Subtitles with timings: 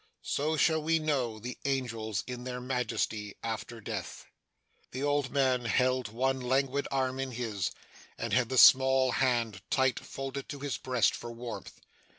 [0.23, 4.25] So shall we know the angels in their majesty, after death.
[4.89, 7.69] The old man held one languid arm in his,
[8.17, 11.81] and had the small hand tight folded to his breast, for warmth.